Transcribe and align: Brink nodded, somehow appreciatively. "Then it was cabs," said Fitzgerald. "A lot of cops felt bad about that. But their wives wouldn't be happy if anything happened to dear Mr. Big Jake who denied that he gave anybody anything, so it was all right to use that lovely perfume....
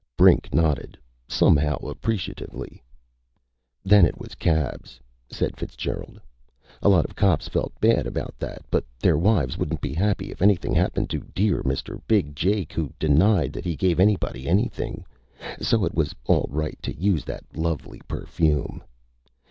Brink 0.17 0.51
nodded, 0.51 0.97
somehow 1.27 1.75
appreciatively. 1.85 2.81
"Then 3.85 4.03
it 4.03 4.19
was 4.19 4.33
cabs," 4.33 4.99
said 5.29 5.55
Fitzgerald. 5.55 6.19
"A 6.81 6.89
lot 6.89 7.05
of 7.05 7.15
cops 7.15 7.47
felt 7.47 7.79
bad 7.79 8.07
about 8.07 8.33
that. 8.39 8.63
But 8.71 8.83
their 8.99 9.15
wives 9.15 9.59
wouldn't 9.59 9.79
be 9.79 9.93
happy 9.93 10.31
if 10.31 10.41
anything 10.41 10.73
happened 10.73 11.11
to 11.11 11.19
dear 11.35 11.61
Mr. 11.61 12.01
Big 12.07 12.35
Jake 12.35 12.73
who 12.73 12.91
denied 12.97 13.53
that 13.53 13.63
he 13.63 13.75
gave 13.75 13.99
anybody 13.99 14.47
anything, 14.47 15.05
so 15.61 15.85
it 15.85 15.93
was 15.93 16.15
all 16.25 16.47
right 16.49 16.81
to 16.81 16.95
use 16.99 17.23
that 17.25 17.45
lovely 17.55 18.01
perfume.... 18.07 18.81